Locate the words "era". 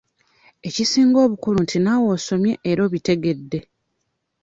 2.69-2.81